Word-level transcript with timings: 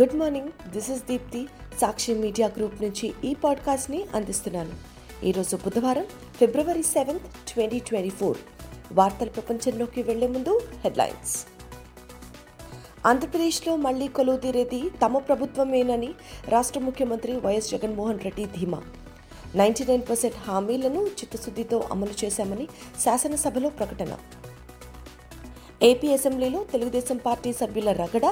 Good 0.00 0.14
morning 0.14 0.48
this 0.70 0.90
is 0.90 1.02
Deepthi 1.02 1.48
Sakshi 1.80 2.14
media 2.14 2.48
group 2.48 2.82
నుంచి 2.82 3.14
ఈ 3.24 3.34
పాడ్కాస్ట్ని 3.34 4.04
అందిస్తున్నాను. 4.14 4.72
ఈరోజు 5.24 5.56
బుధవారం 5.56 6.06
February 6.38 6.82
seventh 6.82 7.22
twenty 7.22 7.78
twenty 7.78 8.08
four 8.08 8.36
వార్తల 8.92 9.28
ప్రపంచంలోకి 9.28 10.02
వెళ్ళే 10.02 10.26
ముందు 10.26 10.60
హెడ్లైన్స్ 10.84 11.46
ఆంధ్రప్రదేశ్లో 13.06 13.76
మళ్ళీ 13.76 14.08
కొలువు 14.08 14.36
తీరేది 14.36 14.90
తమ 15.06 15.18
ప్రభుత్వమేనని 15.18 16.10
రాష్ట్ర 16.48 16.80
ముఖ్యమంత్రి 16.80 17.32
వైఎస్ 17.32 17.70
జగన్మోహన్ 17.70 18.20
రెడ్డి 18.20 18.44
ధీమా. 18.44 18.82
నైంటీ 19.54 19.84
నైన్ 19.84 20.02
పర్సెంట్ 20.10 20.36
హామీలను 20.36 21.06
చిత్తశుద్ధితో 21.06 21.88
అమలు 21.90 22.24
చేశామని 22.24 22.68
శాసనసభలో 23.00 23.68
ప్రకటన. 23.68 24.18
ఏపీ 25.86 26.12
అసెంబ్లీలో 26.12 26.64
తెలుగుదేశం 26.72 27.16
పార్టీ 27.16 27.52
సభ్యుల 27.52 27.90
రగడ 27.92 28.26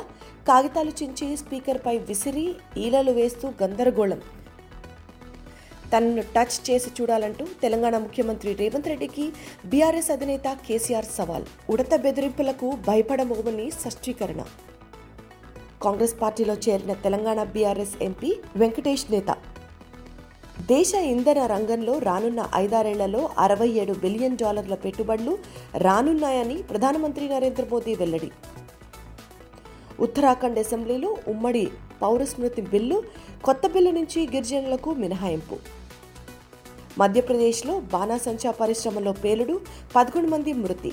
కాగితాలు 0.49 0.93
చించి 1.01 1.37
స్పీకర్పై 1.37 1.99
విసిరి 1.99 2.55
ఈలలు 2.77 3.13
వేస్తూ 3.13 3.53
గందరగోళం. 3.63 4.21
తనను 5.93 6.23
టచ్ 6.37 6.57
చేసి 6.71 6.91
చూడాలంటూ 7.01 7.47
తెలంగాణ 7.63 7.99
ముఖ్యమంత్రి 7.99 8.55
రేవంత్ 8.55 8.89
రెడ్డికి 8.89 9.27
బీఆర్ఎస్ 9.67 10.11
అధినేత 10.11 10.59
కేసీఆర్ 10.67 11.11
సవాల్. 11.19 11.47
ఉడత 11.71 11.95
బెదిరింపులకు 11.97 12.71
భయపడబోమని 12.89 13.71
స్పష్టీకరణ. 13.71 14.43
కాంగ్రెస్ 15.83 16.21
పార్టీలో 16.23 16.55
చేరిన 16.55 16.93
తెలంగాణ 16.93 17.43
బీఆర్ఎస్ 17.45 17.97
ఎంపీ 18.03 18.33
వెంకటేష్ 18.57 19.07
నేత 19.11 19.31
దేశ 20.70 20.95
ఇంధన 20.95 21.47
రంగంలో 21.47 21.98
రానున్న 21.98 22.51
ఐదారేళ్ళలో 22.55 23.30
అరవై 23.38 23.69
ఏడు 23.69 23.93
బిలియన్ 23.93 24.38
డాలర్ల 24.38 24.74
పెట్టుబడులు 24.74 25.38
రానున్నాయని 25.77 26.57
ప్రధానమంత్రి 26.62 27.29
నరేంద్ర 27.29 27.65
మోదీ 27.73 27.95
వెల్లడి. 27.95 28.30
ఉత్తరాఖండ్ 30.01 30.59
అసెంబ్లీలో 30.59 31.16
ఉమ్మడి 31.29 31.65
పౌరస్మృతి 32.02 32.63
బిల్లు 32.63 33.02
కొత్త 33.45 33.66
బిల్లు 33.66 33.91
నుంచి 33.91 34.26
గిరిజనులకు 34.26 34.95
మినహాయింపు. 34.95 35.59
మధ్యప్రదేశ్లో 36.98 37.80
బాణాసంచా 37.80 38.51
పరిశ్రమలో 38.51 39.13
పేలుడు 39.13 39.60
పదకొండు 39.96 40.29
మంది 40.29 40.52
మృతి. 40.52 40.93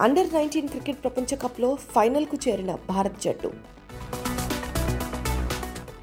అండర్ 0.00 0.34
నైన్టీన్ 0.34 0.68
క్రికెట్ 0.68 1.02
ప్రపంచ 1.02 1.36
కప్లో 1.36 1.74
ఫైనల్కు 1.74 2.38
చేరిన 2.48 2.74
భారత్ 2.74 3.20
జట్టు. 3.20 3.77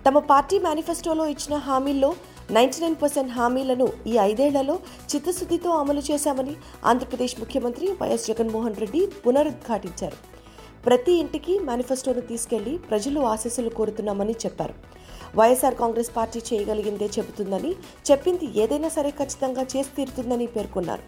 తమ 0.06 0.20
పార్టీ 0.32 0.56
మేనిఫెస్టోలో 0.66 1.24
ఇచ్చిన 1.32 1.56
హామీల్లో 1.68 2.10
నైంటీ 2.56 2.80
నైన్ 2.82 2.98
పర్సెంట్ 3.04 3.32
హామీలను 3.38 3.88
ఈ 4.12 4.14
ఐదేళ్ళలో 4.26 4.76
చిత్తశుద్ధితో 5.12 5.70
అమలు 5.82 6.02
చేశామని 6.10 6.54
ఆంధ్రప్రదేశ్ 6.90 7.36
ముఖ్యమంత్రి 7.42 7.88
వైఎస్ 8.02 8.28
జగన్మోహన్ 8.30 8.78
రెడ్డి 8.82 9.02
పునరుద్ఘాటించారు. 9.24 10.18
ప్రతి 10.88 11.14
ఇంటికి 11.22 11.54
మేనిఫెస్టోను 11.70 12.24
తీసుకెళ్ళి 12.32 12.74
ప్రజలు 12.90 13.22
ఆశీస్సులు 13.34 13.72
కోరుతున్నామని 13.80 14.36
చెప్పారు. 14.44 14.76
వైఎస్ఆర్ 15.40 15.80
కాంగ్రెస్ 15.84 16.12
పార్టీ 16.18 16.42
చేయగలిగిందే 16.50 17.08
చెబుతుందని 17.18 17.72
చెప్పింది 18.10 18.50
ఏదైనా 18.64 18.92
సరే 18.98 19.14
ఖచ్చితంగా 19.22 19.66
చేసి 19.74 19.92
తీరుతుందని 19.98 20.48
పేర్కొన్నారు. 20.58 21.06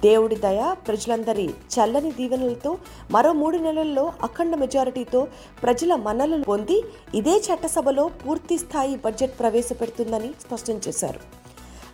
దేవుడి 0.00 0.36
దయ 0.36 0.74
ప్రజలందరి 0.86 1.48
చల్లని 1.74 2.10
దీవెనలతో 2.12 2.78
మరో 3.10 3.32
మూడు 3.32 3.56
నెలల్లో 3.56 4.12
అఖండ 4.22 4.54
మెజారిటీతో 4.54 5.28
ప్రజల 5.62 5.94
మన్నలను 5.94 6.44
పొంది 6.44 6.82
ఇదే 7.14 7.36
చట్టసభలో 7.36 8.08
పూర్తి 8.08 8.58
స్థాయి 8.58 8.96
బడ్జెట్ 8.96 9.38
ప్రవేశపెడుతుందని 9.40 10.30
స్పష్టం 10.40 10.80
చేశారు. 10.88 11.20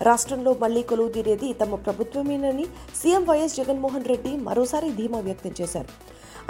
రాష్ట్రంలో 0.03 0.57
మళ్ళీ 0.63 0.83
కొలువు 0.83 1.09
తీరేది 1.09 1.53
తమ 1.53 1.75
ప్రభుత్వమేనని 1.75 2.67
సీఎం 3.03 3.25
వైఎస్ 3.25 3.57
జగన్మోహన్ 3.57 4.05
రెడ్డి 4.05 4.37
మరోసారి 4.37 4.91
ధీమా 4.91 5.21
వ్యక్తం 5.21 5.55
చేశారు. 5.61 5.89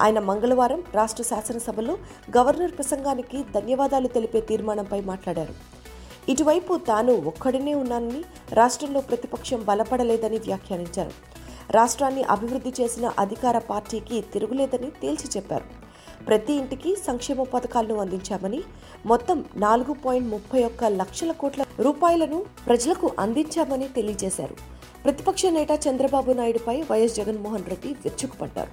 ఆయన 0.01 0.19
మంగళవారం 0.19 0.85
రాష్ట్ర 0.95 1.23
శాసనసభలో 1.23 1.99
గవర్నర్ 2.37 2.73
ప్రసంగానికి 2.73 3.45
ధన్యవాదాలు 3.55 4.09
తెలిపే 4.09 4.41
తీర్మానంపై 4.41 5.01
మాట్లాడారు. 5.01 5.55
ఇటువైపు 6.29 6.77
తాను 6.77 7.13
ఒక్కడినే 7.27 7.75
ఉన్నానని 7.75 8.25
రాష్ట్రంలో 8.53 9.01
ప్రతిపక్షం 9.01 9.65
బలపడలేదని 9.65 10.37
వ్యాఖ్యానించారు. 10.37 11.38
రాష్ట్రాన్ని 11.77 12.23
అభివృద్ధి 12.23 12.73
చేసిన 12.81 13.13
అధికార 13.19 13.59
పార్టీకి 13.59 14.25
తిరుగులేదని 14.33 14.91
తేల్చి 15.03 15.29
చెప్పారు. 15.37 15.67
ప్రతి 16.27 16.53
ఇంటికి 16.53 16.97
సంక్షేమ 17.07 17.43
పథకాలను 17.43 17.95
అందించామని 17.95 18.61
మొత్తం 19.07 19.45
నాలుగు 19.57 19.93
పాయింట్ 19.93 20.29
ముప్పై 20.29 20.65
ఒక్క 20.65 20.85
లక్షల 20.85 21.33
కోట్ల 21.33 21.65
రూపాయలను 21.81 22.39
ప్రజలకు 22.67 23.11
అందించామని 23.19 23.89
తెలియజేశారు. 23.89 24.57
ప్రతిపక్ష 25.05 25.47
నేత 25.47 25.73
చంద్రబాబు 25.87 26.31
నాయుడుపై 26.33 26.77
వైఎస్ 26.91 27.17
జగన్మోహన్ 27.17 27.69
రెడ్డి 27.69 27.89
విరుచుకుపడ్డారు. 28.05 28.73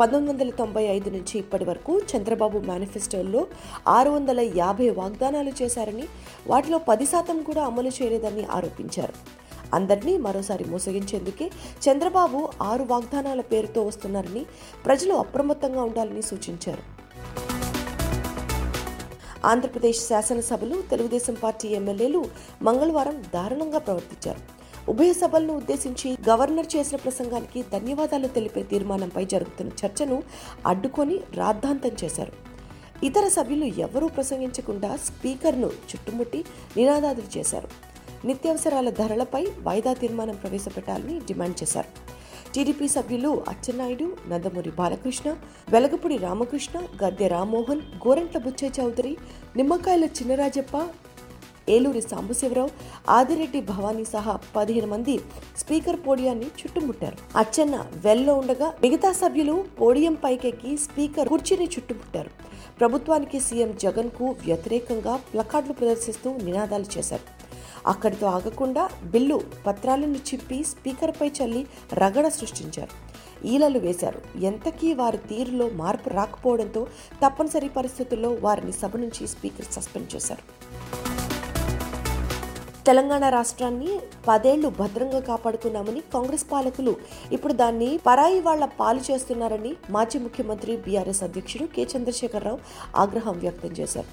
పంతొమ్మిది 0.00 0.32
వందల 0.32 0.50
తొంభై 0.50 0.82
ఐదు 0.82 1.10
నుంచి 1.10 1.38
ఇప్పటి 1.38 1.64
వరకు 1.64 1.92
చంద్రబాబు 2.10 2.58
మేనిఫెస్టోల్లో 2.58 3.46
ఆరు 3.88 4.10
వందల 4.10 4.40
యాభై 4.40 4.90
వాగ్దానాలు 4.90 5.52
చేశారని 5.62 6.06
వాటిలో 6.46 6.78
పది 6.78 7.06
శాతం 7.06 7.42
కూడా 7.42 7.64
అమలు 7.64 7.88
చేయలేదని 7.88 8.44
ఆరోపించారు. 8.44 9.39
అందరినీ 9.74 10.16
మరోసారి 10.16 10.64
మోసగించేందుకే 10.64 11.46
చంద్రబాబు 11.84 12.48
ఆరు 12.62 12.82
వాగ్దానాల 12.82 13.40
పేరుతో 13.40 13.82
వస్తున్నారని 13.82 14.46
ప్రజలు 14.86 15.14
అప్రమత్తంగా 15.14 15.82
ఉండాలని 15.82 16.22
సూచించారు. 16.22 16.82
ఆంధ్రప్రదేశ్ 19.46 20.00
శాసనసభలో 20.08 20.82
తెలుగుదేశం 20.90 21.36
పార్టీ 21.42 21.68
ఎమ్మెల్యేలు 21.68 22.24
మంగళవారం 22.62 23.22
దారుణంగా 23.34 23.78
ప్రవర్తించారు. 23.78 24.42
ఉభయ 24.90 25.12
సభలను 25.12 25.56
ఉద్దేశించి 25.56 26.16
గవర్నర్ 26.28 26.66
చేసిన 26.76 26.96
ప్రసంగానికి 26.96 27.64
ధన్యవాదాలు 27.72 28.28
తెలిపే 28.28 28.62
తీర్మానంపై 28.62 29.24
జరుగుతున్న 29.24 29.70
చర్చను 29.80 30.22
అడ్డుకొని 30.66 31.20
రాద్ధాంతం 31.34 31.90
చేశారు. 32.04 32.32
ఇతర 33.04 33.28
సభ్యులు 33.28 33.64
ఎవరూ 33.64 34.08
ప్రసంగించకుండా 34.08 34.96
స్పీకర్ను 34.96 35.66
చుట్టుముట్టి 35.66 36.44
నినాదాలు 36.76 37.38
చేశారు. 37.38 37.89
నిత్యావసరాల 38.24 38.90
ధరలపై 38.90 39.46
వాయిదా 39.62 39.92
తీర్మానం 39.92 40.34
ప్రవేశపెట్టాలని 40.34 41.18
డిమాండ్ 41.18 41.62
చేశారు. 41.62 41.88
టీడీపీ 42.54 42.88
సభ్యులు 42.88 43.44
అచ్చెన్నాయుడు 43.48 44.16
నందమూరి 44.28 44.70
బాలకృష్ణ 44.70 45.36
వెలగపూడి 45.70 46.16
రామకృష్ణ 46.16 46.82
గద్దె 47.04 47.28
రామ్మోహన్ 47.28 47.80
గోరంట్ల 47.80 48.38
బుచ్చయ్య 48.38 48.80
చౌదరి 48.80 49.16
నిమ్మకాయల 49.56 50.04
చిన్నరాజప్ప 50.04 50.88
ఏలూరి 51.68 52.00
సాంబశివరావు 52.00 52.70
ఆదిరెడ్డి 53.08 53.60
భవానీ 53.60 54.04
సహా 54.04 54.40
పదిహేను 54.56 54.86
మంది 54.86 55.18
స్పీకర్ 55.56 56.00
పోడియాన్ని 56.06 56.46
చుట్టుముట్టారు. 56.46 57.38
అచ్చెన్న 57.38 57.86
వెల్లో 57.96 58.34
ఉండగా 58.34 58.72
మిగతా 58.82 59.12
సభ్యులు 59.12 59.64
పోడియం 59.80 60.14
పైకెక్కి 60.14 60.76
స్పీకర్ 60.76 61.28
కుర్చీని 61.28 61.64
చుట్టుముట్టారు. 61.64 62.30
ప్రభుత్వానికి 62.80 63.40
సీఎం 63.40 63.78
జగన్కు 63.82 64.36
వ్యతిరేకంగా 64.44 65.16
ప్లకార్డులు 65.16 65.72
ప్రదర్శిస్తూ 65.72 66.36
నినాదాలు 66.36 66.98
చేశారు. 66.98 67.39
అక్కడితో 67.86 68.26
ఆగకుండా 68.26 68.90
బిల్లు 69.04 69.40
పత్రాలను 69.66 70.14
చిప్పి 70.14 70.64
స్పీకర్పై 70.64 71.28
చల్లి 71.28 71.66
రగడ 71.92 72.28
సృష్టించారు. 72.28 73.10
ఈలలు 73.46 73.78
వేశారు. 73.78 74.38
ఎంతకీ 74.38 74.94
వారి 74.94 75.18
తీరులో 75.18 75.70
మార్పు 75.70 76.10
రాకపోవడంతో 76.10 76.86
తప్పనిసరి 77.26 77.68
పరిస్థితుల్లో 77.68 78.38
వారిని 78.40 78.72
సభ 78.72 78.96
నుంచి 78.96 79.26
స్పీకర్ 79.26 79.72
సస్పెండ్ 79.72 80.14
చేశారు. 80.16 80.70
తెలంగాణ 82.86 83.24
రాష్ట్రాన్ని 83.28 83.90
పదేళ్ళు 84.28 84.68
భద్రంగా 84.78 85.20
కాపాడుకున్నామని 85.20 86.00
కాంగ్రెస్ 86.14 86.44
పాలకులు 86.52 86.92
ఇప్పుడు 87.32 87.52
దాన్ని 87.52 87.88
పరాయి 88.06 88.40
వాళ్ళ 88.40 88.64
పాలు 88.78 89.00
చేస్తున్నారని 89.10 89.72
మాజీ 89.90 90.18
ముఖ్యమంత్రి 90.18 90.74
బీఆర్ఎస్ 90.76 91.22
అధ్యక్షుడు 91.22 91.64
కె 91.74 91.82
చంద్రశేఖరరావు 91.92 92.58
ఆగ్రహం 92.96 93.36
వ్యక్తం 93.38 93.72
చేశారు. 93.80 94.08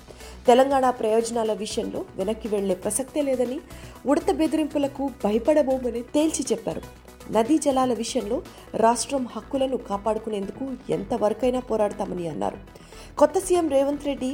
తెలంగాణ 0.48 0.90
ప్రయోజనాల 0.90 1.54
విషయంలో 1.64 2.02
వెనక్కి 2.18 2.48
వెళ్ళే 2.48 2.76
ప్రసక్తే 2.76 3.22
లేదని 3.22 3.60
ఉడత 4.06 4.32
బెదిరింపులకు 4.32 5.06
భయపడబోమని 5.24 6.02
తేల్చి 6.16 6.46
చెప్పారు. 6.52 6.84
నదీ 7.32 7.58
జలాల 7.58 7.94
విషయంలో 7.94 8.38
రాష్ట్రం 8.76 9.24
హక్కులను 9.36 9.78
కాపాడుకునేందుకు 9.90 10.66
ఎంతవరకైనా 10.90 11.60
పోరాడతామని 11.60 12.28
అన్నారు. 12.28 12.60
కొత్త 13.18 13.40
సీఎం 13.40 13.70
రేవంత్ 13.70 14.06
రెడ్డి 14.06 14.32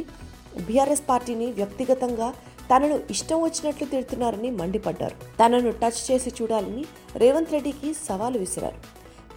బీఆర్ఎస్ 0.68 1.06
పార్టీని 1.10 1.46
వ్యక్తిగతంగా 1.60 2.28
తనను 2.72 2.98
ఇష్టం 3.14 3.40
వచ్చినట్లు 3.44 3.88
తిడుతున్నారని 3.88 4.52
మండిపడ్డారు. 4.52 5.16
తనను 5.40 5.72
టచ్ 5.82 6.02
చేసి 6.10 6.32
చూడాలని 6.42 6.84
రేవంత్ 7.24 7.54
రెడ్డికి 7.56 7.94
సవాలు 8.08 8.40
విసిరారు. 8.40 8.80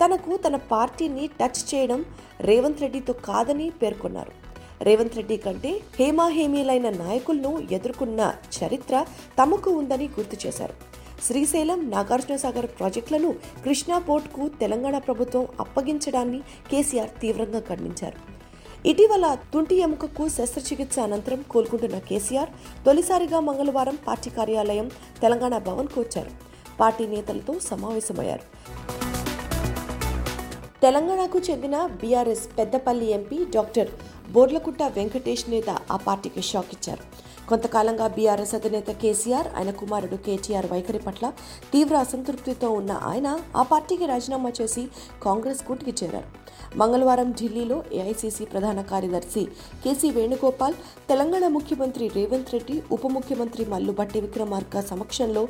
తనకు 0.01 0.37
తన 0.37 0.57
పార్టీని 0.57 1.27
టచ్ 1.41 1.75
చేయడం 1.75 2.05
రేవంత్ 2.41 2.83
రెడ్డితో 2.85 3.13
కాదని 3.29 3.71
పేర్కొన్నారు. 3.83 4.33
రేవంత్ 4.87 5.17
రెడ్డి 5.17 5.37
కంటే 5.37 5.71
హేమాహేమీలైన 5.99 6.89
నాయకులను 6.91 7.53
ఎదుర్కొన్న 7.77 8.21
చరిత్ర 8.57 9.05
తమకు 9.39 9.71
ఉందని 9.71 10.09
గుర్తు 10.19 10.47
చేశారు. 10.47 10.75
శ్రీశైలం 11.27 11.91
నాగార్జునసాగర్ 11.91 12.67
ప్రాజెక్టులను 12.79 13.31
కృష్ణా 13.65 13.99
పోర్టుకు 13.99 14.49
తెలంగాణ 14.63 14.99
ప్రభుత్వం 14.99 15.47
అప్పగించడాన్ని 15.61 16.41
కేసీఆర్ 16.71 17.13
తీవ్రంగా 17.23 17.61
ఖండించారు. 17.71 18.36
ఇటీవల 18.91 19.27
తుంటి 19.53 19.77
ఎముకకు 19.85 20.25
శస్త్రచికిత్స 20.35 20.97
అనంతరం 21.05 21.41
కోలుకుంటున్న 21.53 21.97
కేసీఆర్ 22.09 22.51
తొలిసారిగా 22.87 23.39
మంగళవారం 23.47 23.97
పార్టీ 24.07 24.31
కార్యాలయం 24.31 24.89
తెలంగాణ 25.23 25.55
భవన్కు 25.69 25.99
వచ్చారు. 26.01 26.33
పార్టీ 26.81 27.05
నేతలతో 27.07 27.55
సమావేశమయ్యారు. 27.71 28.45
తెలంగాణకు 30.83 31.39
చెందిన 31.39 31.77
BRS 32.01 32.47
Peddapalli 32.59 33.09
MP 33.19 33.39
doctor 33.57 33.91
Borlakunta 34.33 34.83
Venkatesh 34.99 35.47
Netha 35.51 35.71
ఆ 35.91 35.97
పార్టీకి 35.97 36.43
షాక్ 36.43 36.73
ఇచ్చారు. 36.77 37.05
కొంతకాలంగా 37.51 38.07
బీఆర్ఎస్ 38.17 38.55
అధినేత 38.59 38.91
కేసీఆర్ 39.03 39.49
ఆయన 39.59 39.71
కుమారుడు 39.81 40.17
కేటీఆర్ 40.27 40.69
వైఖరి 40.73 41.01
పట్ల 41.07 41.27
తీవ్ర 41.73 41.97
అసంతృప్తితో 42.07 42.71
ఉన్న 42.81 42.93
ఆయన 43.11 43.29
ఆ 43.61 43.65
పార్టీకి 43.73 44.07
రాజీనామా 44.13 44.51
చేసి 44.61 44.85
కాంగ్రెస్ 45.27 45.63
కూటికి 45.69 45.95
చేరారు. 46.01 46.29
మంగళవారం 46.81 47.29
ఢిల్లీలో 47.41 47.79
ఏఐసీసీ 47.99 48.45
ప్రధాన 48.53 48.81
కార్యదర్శి 48.93 49.43
కేసీ 49.85 50.11
వేణుగోపాల్ 50.11 50.77
తెలంగాణ 51.11 51.45
ముఖ్యమంత్రి 51.57 52.07
రేవంత్ 52.19 52.55
రెడ్డి 52.55 52.79
ఉప 52.97 53.07
ముఖ్యమంత్రి 53.17 53.65
మల్లుబట్టి 53.75 54.21
విక్రమార్క 54.21 54.81
సమక్షంలో 54.93 55.45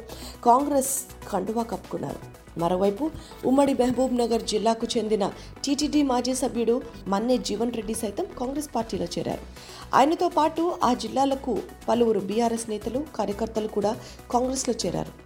కాంగ్రెస్ 0.48 0.94
కండువా 1.32 1.64
కప్పుకున్నారు. 1.72 2.45
మరోవైపు 2.58 3.10
ఉమ్మడి 3.44 3.74
మహబూబ్ 3.74 4.18
నగర్ 4.18 4.42
జిల్లాకు 4.42 4.86
చెందిన 4.96 5.32
టీటీడీ 5.64 6.02
మాజీ 6.02 6.34
సభ్యుడు 6.34 6.82
మన్నే 7.08 7.38
జీవన్ 7.38 7.72
రెడ్డి 7.72 7.94
సైతం 7.94 8.26
కాంగ్రెస్ 8.38 8.70
పార్టీలో 8.76 9.08
చేరారు. 9.18 9.44
ఆయనతో 9.94 10.28
పాటు 10.28 10.74
ఆ 10.84 10.94
జిల్లాలకు 10.94 11.62
పలువురు 11.88 12.20
బీఆర్ఎస్ 12.20 12.70
నేతలు 12.70 13.02
కార్యకర్తలు 13.16 13.68
కూడా 13.68 13.96
కాంగ్రెస్లో 14.30 14.74
చేరారు. 14.86 15.25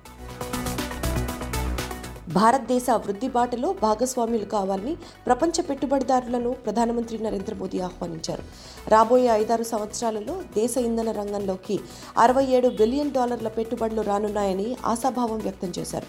భారతదేశ 2.33 2.87
వృద్ధి 2.91 3.29
బాటలో 3.29 3.75
భాగస్వామ్యులు 3.83 4.45
కావాలని 4.45 4.97
ప్రపంచ 5.27 5.63
పెట్టుబడిదారులను 5.63 6.51
ప్రధానమంత్రి 6.51 7.19
నరేంద్ర 7.19 7.55
మోదీ 7.55 7.81
ఆహ్వానించారు. 7.81 8.43
రాబోయే 8.89 9.27
ఐదారు 9.27 9.63
సంవత్సరాలలో 9.63 10.35
దేశ 10.57 10.77
ఇంధన 10.77 11.11
రంగంలోకి 11.11 11.81
అరవై 12.19 12.45
ఏడు 12.45 12.69
బిలియన్ 12.69 13.13
డాలర్ల 13.13 13.49
పెట్టుబడులు 13.49 14.01
రానున్నాయని 14.01 14.77
ఆశాభావం 14.87 15.39
వ్యక్తం 15.39 15.73
చేశారు. 15.79 16.07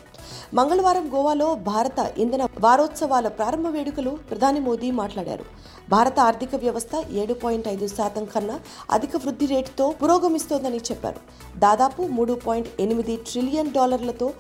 మంగళవారం 0.54 1.12
గోవాలో 1.14 1.56
భారత 1.56 2.14
ఇంధన 2.18 2.48
వారోత్సవాల 2.60 3.28
ప్రారంభ 3.28 3.68
వేడుకలు 3.68 4.10
ప్రధాని 4.10 4.60
మోదీ 4.60 4.92
మాట్లాడారు. 4.92 5.46
భారత 5.90 6.20
ఆర్థిక 6.20 6.56
వ్యవస్థ 6.56 6.90
ఏడు 7.12 7.34
పాయింట్ 7.34 7.68
ఐదు 7.68 7.88
శాతం 7.88 8.26
కన్నా 8.26 8.60
అధిక 8.92 9.18
వృద్ధి 9.18 9.46
రేటుతో 9.46 9.94
పురోగమిస్తోందని 10.04 10.78
చెప్పారు. 10.78 11.20
దాదాపు 11.60 12.02
మూడు 12.02 12.34
పాయింట్ 12.34 12.70
ఎనిమిది 12.80 13.16
ట్రిలియన్ 13.16 13.72
డాలర్లతో 13.72 14.34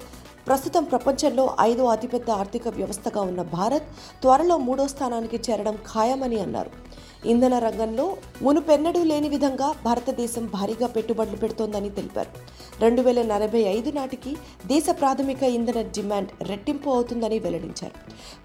ప్రస్తుతం 0.48 0.84
ప్రపంచంలో 0.84 1.56
ఐదో 1.62 1.84
అతిపెద్ద 1.86 2.30
ఆర్థిక 2.32 2.68
వ్యవస్థగా 2.68 3.22
ఉన్న 3.22 3.42
భారత్ 3.42 3.90
త్వరలో 4.22 4.58
మూడో 4.68 4.88
స్థానానికి 4.88 5.40
చేరడం 5.50 5.76
ఖాయమని 5.92 6.40
అన్నారు. 6.46 6.72
ఇంధన 7.32 7.56
రంగంలో 7.60 8.06
మునుపెన్నడూ 8.42 9.04
లేని 9.04 9.30
విధంగా 9.30 9.68
భారతదేశం 9.84 10.46
భారీగా 10.54 10.88
పెట్టుబడులు 10.88 11.38
పెడుతోందని 11.38 11.90
తెలిపారు. 11.90 12.32
రెండు 12.84 13.02
వేల 13.02 13.22
నలభై 13.22 13.62
ఐదు 13.74 13.90
నాటికి 13.92 14.32
దేశ 14.72 14.86
ప్రాథమిక 15.02 15.44
ఇంధన 15.58 15.82
డిమాండ్ 15.98 16.32
రెట్టింపు 16.50 16.90
అవుతుందని 16.90 17.40
వెల్లడించారు. 17.40 17.96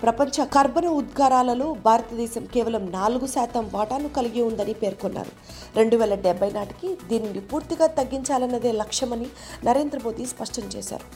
ప్రపంచ 0.02 0.44
కర్బన 0.56 0.86
ఉద్గారాలలో 1.00 1.76
భారతదేశం 1.88 2.44
కేవలం 2.54 2.84
నాలుగు 2.98 3.26
శాతం 3.26 3.70
వాటాను 3.74 4.08
కలిగి 4.08 4.42
ఉందని 4.42 4.74
పేర్కొన్నారు. 4.82 5.32
రెండు 5.76 5.96
వేల 5.96 6.14
డెబ్బై 6.14 6.50
నాటికి 6.50 6.90
దీనిని 7.08 7.40
పూర్తిగా 7.52 7.86
తగ్గించాలన్నదే 8.00 8.72
లక్ష్యమని 8.72 9.30
నరేంద్ర 9.64 10.00
మోదీ 10.04 10.26
స్పష్టం 10.26 10.66
చేశారు. 10.76 11.08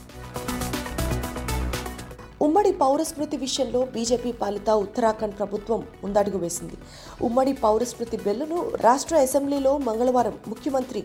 ఉమ్మడి 2.41 2.71
పౌరస్మృతి 2.71 3.37
విషయంలో 3.37 3.79
బీజేపీ 3.85 4.31
పాలిత 4.31 4.69
ఉత్తరాఖండ్ 4.69 5.37
ప్రభుత్వం 5.39 5.87
ముందడుగు 6.03 6.37
వేసింది. 6.37 6.77
ఉమ్మడి 7.21 7.53
పౌరస్మృతి 7.53 8.17
బిల్లును 8.17 8.71
రాష్ట్ర 8.81 9.15
అసెంబ్లీలో 9.15 9.77
మంగళవారం 9.77 10.39
ముఖ్యమంత్రి 10.47 11.03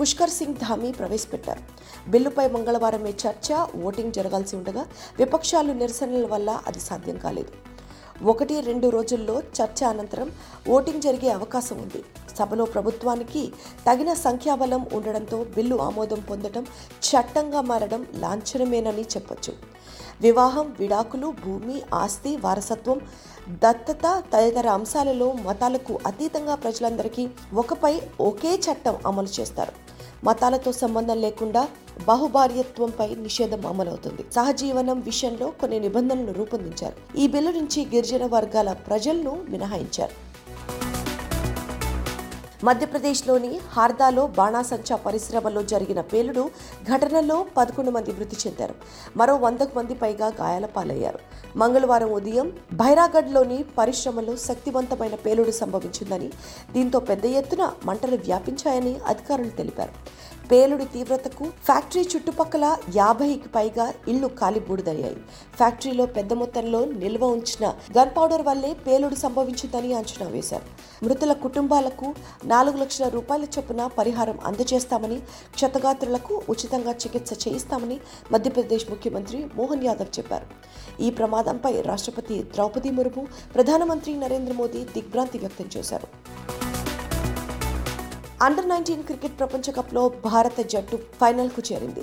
పుష్కర్ 0.00 0.30
సింగ్ 0.30 0.54
ధామీ 0.54 0.92
ప్రవేశపెట్టారు. 0.92 1.62
బిల్లుపై 2.10 2.48
మంగళవారమే 2.48 3.14
చర్చ 3.24 3.48
ఓటింగ్ 3.84 4.12
జరగాల్సి 4.12 4.56
ఉండగా 4.56 4.86
విపక్షాలు 5.18 5.72
నిరసనల 5.72 6.26
వల్ల 6.26 6.60
అది 6.66 6.80
సాధ్యం 6.80 7.18
కాలేదు. 7.18 7.52
ఒకటి 8.22 8.60
రెండు 8.60 8.88
రోజుల్లో 8.88 9.40
చర్చ 9.40 9.84
అనంతరం 9.84 10.32
ఓటింగ్ 10.68 11.02
జరిగే 11.02 11.30
అవకాశం 11.30 11.78
ఉంది. 11.78 12.04
సభలో 12.36 12.64
ప్రభుత్వానికి 12.64 13.52
తగిన 13.86 14.14
సంఖ్యాబలం 14.14 14.86
ఉండడంతో 14.92 15.44
బిల్లు 15.44 15.76
ఆమోదం 15.76 16.20
పొందడం 16.20 16.66
చట్టంగా 17.08 17.60
మారడం 17.60 18.06
లాంఛనమేనని 18.14 19.02
చెప్పొచ్చు. 19.02 19.52
వివాహం 20.20 20.76
విడాకులు 20.78 21.34
భూమి 21.46 21.82
ఆస్తి 21.94 22.36
వారసత్వం 22.36 23.00
దత్తత 23.48 24.22
తదితర 24.32 24.68
అంశాలలో 24.68 25.32
మతాలకు 25.32 25.98
అతీతంగా 26.06 26.54
ప్రజలందరికీ 26.54 27.28
ఒకపై 27.54 28.00
ఒకే 28.20 28.54
చట్టం 28.54 28.96
అమలు 29.06 29.40
చేస్తారు. 29.40 29.72
మతాలతో 30.24 30.72
సంబంధం 30.72 31.16
లేకుండా 31.20 31.68
బహుభార్యత్వంపై 32.06 33.14
నిషేధం 33.14 33.66
అమలవుతుంది. 33.66 34.24
సహజీవనం 34.32 35.00
విషయంలో 35.00 35.50
కొన్ని 35.50 35.80
నిబంధనలు 35.80 36.32
రూపొందించారు. 36.32 37.18
ఈ 37.18 37.28
బిల్లు 37.28 37.50
నుంచి 37.50 37.84
గిరిజన 37.84 38.26
వర్గాల 38.26 38.72
ప్రజలను 38.72 39.44
మినహాయించారు. 39.48 40.28
మధ్యప్రదేశ్లోని 42.64 43.58
హార్దాలో 43.68 44.26
బాణాసంచా 44.26 44.96
పరిశ్రమలో 44.96 45.62
జరిగిన 45.62 46.00
పేలుడు 46.00 46.50
ఘటనలో 46.94 47.46
పదకొండు 47.56 47.90
మంది 47.90 48.12
మృతి 48.12 48.36
చెందారు. 48.46 48.74
మరో 49.16 49.36
వందకు 49.36 49.78
మంది 49.78 49.94
పైగా 49.94 50.26
గాయాల 50.26 50.66
పాలయ్యారు. 50.66 51.18
మంగళవారం 51.56 52.12
ఉదయం 52.12 52.52
భైరాగఢ్లోని 52.72 53.64
పరిశ్రమలో 53.78 54.36
శక్తివంతమైన 54.36 55.14
పేలుడు 55.14 55.50
సంభవించిందని 55.50 56.30
దీంతో 56.72 57.00
పెద్ద 57.00 57.24
ఎత్తున 57.24 57.72
మంటలు 57.84 58.16
వ్యాపించాయని 58.16 58.96
అధికారులు 59.06 59.48
తెలిపారు. 59.48 59.92
పేలుడి 60.50 60.84
తీవ్రతకు 60.84 61.44
ఫ్యాక్టరీ 61.66 62.02
చుట్టుపక్కల 62.02 62.66
యాభైకి 62.96 63.48
పైగా 63.48 63.94
ఇళ్ళు 64.08 64.28
కాలిబూడిదయ్యాయి 64.40 65.18
ఫ్యాక్టరీలో 65.56 66.06
పెద్ద 66.06 66.32
మొత్తంలో 66.32 66.84
నిల్వ 66.84 67.24
ఉంచిన 67.26 67.66
గన్ 67.98 68.12
పౌడర్ 68.16 68.42
వల్లే 68.42 68.70
పేలుడు 68.86 69.14
సంభవించిందని 69.14 69.92
అంచనా 69.92 70.28
వేశారు. 70.28 70.66
మృతుల 71.04 71.32
కుటుంబాలకు 71.32 72.14
నాలుగు 72.44 72.76
లక్షల 72.76 73.08
రూపాయల 73.08 73.44
చొప్పున 73.44 73.86
పరిహారం 73.98 74.38
అందజేస్తామని 74.44 75.20
క్షతగాత్రులకు 75.54 76.42
ఉచితంగా 76.48 76.94
చికిత్స 77.04 77.32
చేయిస్తామని 77.48 78.00
మధ్యప్రదేశ్ 78.32 78.90
ముఖ్యమంత్రి 78.90 79.46
మోహన్ 79.56 79.84
యాదవ్ 79.84 80.18
చెప్పారు. 80.18 80.48
ఈ 81.02 81.10
ప్రమాదంపై 81.10 81.74
రాష్ట్రపతి 81.82 82.38
ద్రౌపది 82.54 82.90
ముర్ము 82.90 83.26
ప్రధానమంత్రి 83.54 84.14
నరేంద్ర 84.24 84.52
మోదీ 84.52 84.82
దిగ్భ్రాంతి 84.96 85.38
వ్యక్తం 85.38 85.68
చేశారు. 85.76 86.37
అండర్ 88.46 88.68
నైన్టీన్ 88.70 89.06
క్రికెట్ 89.06 89.38
ప్రపంచ 89.38 89.72
కప్లో 89.76 90.02
భారత 90.26 90.58
జట్టు 90.72 90.96
ఫైనల్కు 91.20 91.60
చేరింది. 91.68 92.02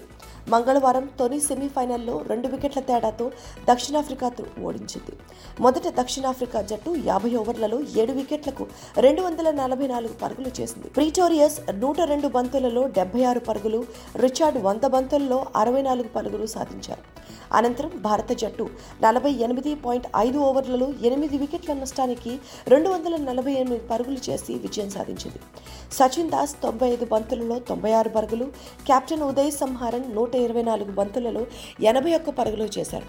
మంగళవారం 0.50 1.10
తొలి 1.20 1.40
సెమీఫైనల్లో 1.40 2.24
రెండు 2.28 2.48
వికెట్ల 2.48 2.80
తేడాతో 2.80 3.32
దక్షిణాఫ్రికాతో 3.70 4.44
ఓడించింది. 4.64 5.14
మొదట 5.60 5.88
దక్షిణాఫ్రికా 6.00 6.62
జట్టు 6.62 6.96
యాభై 7.06 7.36
ఓవర్లలో 7.36 7.82
ఏడు 8.02 8.14
వికెట్లకు 8.14 8.68
రెండు 8.98 9.22
వందల 9.22 9.52
నలభై 9.52 9.88
నాలుగు 9.88 10.14
పరుగులు 10.14 10.52
చేసింది. 10.62 10.88
ప్రీటోరియస్ 10.88 11.58
నూట 11.84 12.02
రెండు 12.02 12.28
బంతులలో 12.28 12.88
డెబ్బై 12.88 13.24
ఆరు 13.24 13.40
పరుగులు 13.40 13.86
రిచార్డ్ 14.16 14.60
వంద 14.64 14.82
బంతుల్లో 14.82 15.46
అరవై 15.56 15.82
నాలుగు 15.82 16.08
పరుగులు 16.08 16.46
సాధించారు. 16.46 17.04
అనంతరం 17.54 17.92
భారత 18.02 18.32
జట్టు 18.32 18.70
నలభై 19.04 19.32
ఎనిమిది 19.32 19.76
పాయింట్ 19.76 20.08
ఐదు 20.18 20.38
ఓవర్లలో 20.38 20.94
ఎనిమిది 21.04 21.38
వికెట్ల 21.38 21.74
నష్టానికి 21.74 22.40
రెండు 22.68 22.90
వందల 22.90 23.16
నలభై 23.16 23.52
ఎనిమిది 23.52 23.84
పరుగులు 23.88 24.18
చేసి 24.30 24.54
విజయం 24.54 24.90
సాధించింది. 24.90 25.40
సచిన్ 25.92 26.30
దాస్ 26.30 26.56
తొంభై 26.64 26.90
ఐదు 26.90 27.06
బంతులలో 27.06 27.60
తొంభై 27.60 27.92
ఆరు 27.92 28.10
పరుగులు 28.10 28.46
కెప్టెన్ 28.88 29.22
ఉదయ్ 29.22 29.52
సంహారన్ 29.52 30.16
నూట 30.16 30.35
ఇరవై 30.38 30.62
నాలుగు 30.62 30.92
బంతులలో 30.92 31.48
ఎనభై 31.84 32.14
ఒక్క 32.14 32.30
పరుగులు 32.30 32.70
చేశారు. 32.80 33.06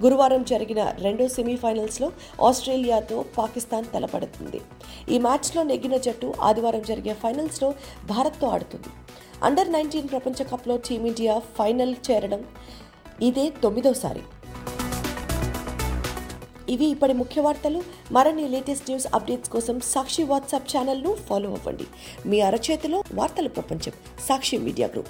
గురువారం 0.00 0.44
జరిగిన 0.44 0.94
రెండో 0.98 1.28
సెమీఫైనల్స్లో 1.28 2.12
ఆస్ట్రేలియాతో 2.42 3.24
పాకిస్తాన్ 3.38 3.84
తలపడుతుంది. 3.94 4.60
ఈ 5.10 5.18
మ్యాచ్లో 5.18 5.62
నెగ్గిన 5.62 5.96
జట్టు 5.96 6.34
ఆదివారం 6.40 6.82
జరిగే 6.82 7.12
ఫైనల్స్లో 7.12 7.74
భారత్తో 8.06 8.48
ఆడుతుంది. 8.48 8.86
అండర్ 9.42 9.72
నైన్టీన్ 9.72 10.08
ప్రపంచ 10.08 10.42
కప్లో 10.42 10.76
టీమిండియా 10.76 11.38
ఫైనల్ 11.38 11.94
చేరడం 12.10 12.44
ఇదే 13.22 13.52
తొమ్మిదోసారి. 13.62 14.20
ఇవి 16.68 16.86
ఇప్పటి 16.86 17.12
ముఖ్య 17.12 17.40
వార్తలు. 17.40 17.82
మరిన్ని 18.12 18.48
లేటెస్ట్ 18.48 18.90
న్యూస్ 18.90 19.06
అప్డేట్స్ 19.14 19.50
కోసం 19.50 19.80
సాక్షి 19.80 20.22
వాట్సాప్ 20.22 20.76
ఛానల్ను 20.76 21.14
ఫాలో 21.14 21.50
అవ్వండి. 21.50 21.84
మీ 22.26 22.40
అరచేతిలో 22.40 23.02
వార్తల 23.14 23.46
ప్రపంచం 23.46 23.92
సాక్షి 24.28 24.58
మీడియా 24.58 24.88
గ్రూప్. 24.88 25.08